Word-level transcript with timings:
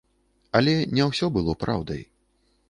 Але 0.59 0.73
не 0.99 1.03
ўсё 1.09 1.29
было 1.37 1.55
праўдай. 1.65 2.03